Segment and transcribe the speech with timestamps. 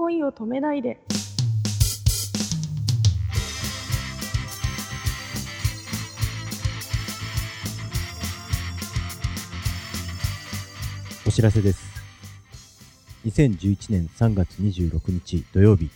[0.00, 0.98] 恋を止めないで。
[11.26, 11.82] お知らせです。
[13.26, 15.90] 2011年3月26日土曜日、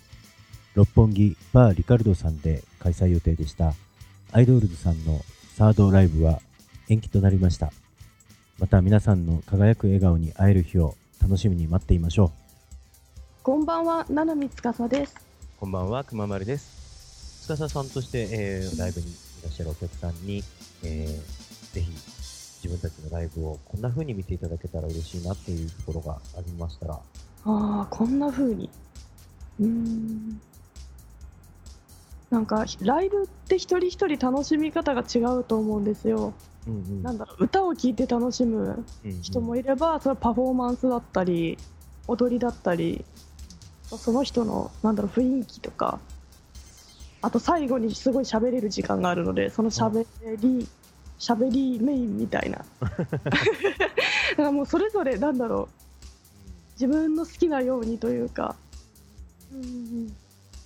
[0.75, 3.73] 六本木バーリカルドさんで開催予定でした
[4.32, 5.23] アイドルズさんの
[5.57, 6.41] サードライブは
[6.91, 7.73] 延期となりました。
[8.59, 12.43] また皆さんの輝く笑顔に会える日を楽しみに待っていましょう
[13.45, 15.14] こんばんは、七海司です。
[15.61, 17.44] こんばんは、くままるです。
[17.46, 19.11] 司さんとして、えーライブにい
[19.43, 20.43] らっしゃるお客さんに、
[20.82, 27.00] えーぜひ自分たちのライブをこんな風に見ていただけたら嬉しいなっていうところがありましたら、あ
[27.44, 28.71] あ、こんな風に。
[29.61, 30.40] うーん。
[32.30, 36.33] なんか、ライブって一人一人楽しみ方が違うと思うんですよ。
[36.66, 38.86] うんうんなんだろう、歌を聴いて楽しむ
[39.20, 41.58] 人もいれば、それはパフォーマンスだったり、
[42.08, 43.05] 踊りだったり、
[43.98, 45.98] その人の、なんだろう、雰囲気とか、
[47.22, 50.06] あと最後にすごい喋れる時間があるので、その喋
[50.41, 50.69] り、
[51.19, 52.64] 喋りメインみたいな。
[52.80, 55.84] だからもうそれぞれ、なんだろう、
[56.72, 58.56] 自分の好きなようにというか、
[59.52, 60.16] うんうん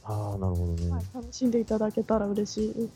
[0.08, 2.90] ああ、なるほどね、うんはい、楽しんでいただけたら嬉しい。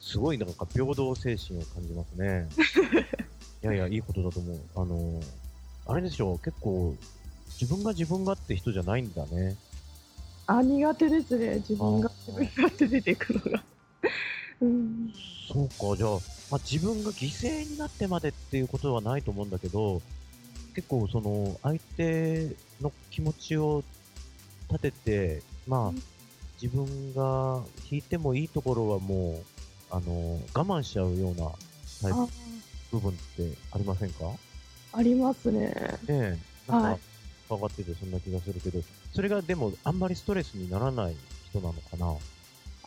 [0.00, 2.48] すごいなんか平等精神を感じますね。
[3.62, 4.58] いやいや、いいことだと思う。
[4.74, 5.20] あの、
[5.86, 6.96] あれでしょ、結構、
[7.60, 9.56] 自分が自分がって人じゃないんだね。
[10.46, 13.64] あ、苦手ですね、自分があ自分がって出てくるのが。
[14.60, 15.12] うん。
[15.52, 16.10] そうか、じゃあ、
[16.50, 20.00] まあ、自分が犠牲になってまでっていうことはないと思うんだけど、
[20.74, 22.48] 結構その、相手
[22.80, 23.82] の気持ちを
[24.70, 26.02] 立てて、まあうん、
[26.60, 29.44] 自分が引いてもいいところはもう、
[29.90, 31.50] あの、我慢しちゃうような
[32.02, 32.26] タイプあ
[32.92, 34.24] 部分ってありませんか？
[34.24, 34.38] ね
[34.92, 35.72] ありますね。
[36.08, 36.36] え、
[36.68, 36.98] なんはか、
[37.56, 38.80] 分かっててそんな気がするけど、
[39.14, 41.16] それがでも、あんまりストレスにならない
[41.50, 42.14] 人なのかな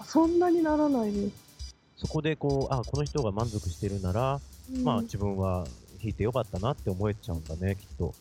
[0.06, 1.76] そんなにならないです。
[1.98, 4.40] そこでこう、あ、この人が満足してるなら、
[4.74, 5.66] うんまあ自分は
[6.00, 8.14] 弾いてよかったなって思えちゃうんだね、きっと。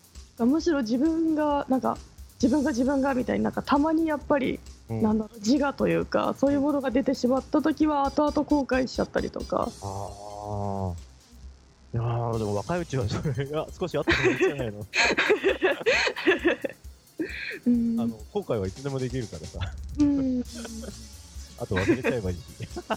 [0.45, 1.97] むしろ自分が、なんか、
[2.43, 4.59] 自分が自分がみたいになんかたまにやっぱり、
[4.91, 11.12] うんなんだろう自我というかそういうものが出てしまった時は後々後悔しちゃったりとかああ。
[11.95, 14.87] いやーでも若いうちはそれが少しあった方がいいんじゃないの、
[17.67, 18.01] うん。
[18.01, 19.59] あの後悔はいつでもできるからさ、
[19.99, 20.41] うん。
[21.61, 22.37] あと忘れちゃえばいい。
[22.37, 22.41] し。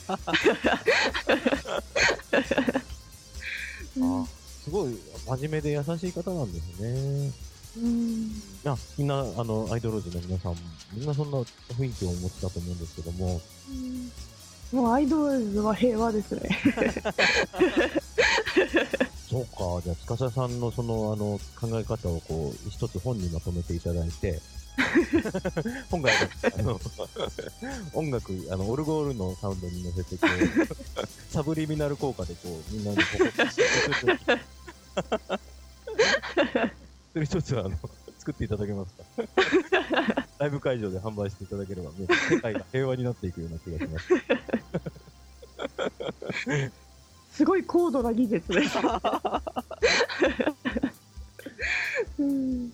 [3.97, 4.25] あー
[4.63, 7.31] すごい真面目で優しい方なんですね。
[7.77, 8.23] うん。
[8.27, 8.31] い
[8.63, 10.55] やみんな、あの、アイドルズの皆さん、
[10.93, 11.37] みんなそんな
[11.77, 13.39] 雰囲気をお持ちだと思うんですけども、
[14.71, 16.49] もうアイドルズは平和ですね
[20.17, 24.41] か、じゃあ、司さんのその、あの、考え方をこう、一つ本にまとめていただいて、
[25.89, 26.09] 本が、
[26.57, 26.79] あの、
[27.93, 33.17] 音楽、あの、オルゴールのサウンドに乗せて、こう、 サブリミナル効果で、こう、みんなにそ
[37.19, 37.71] れ一つ、あの、
[38.19, 40.25] 作っていただけますか？
[40.39, 44.07] ライブ会場で販売していただければ、ね、世界が平和になっていくような気がします。
[47.31, 48.77] すごい高度な技術です、
[52.19, 52.71] うん。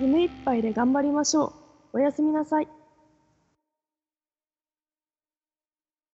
[0.00, 1.52] 夢いっぱいで頑張りましょう。
[1.94, 2.68] おやすみなさい。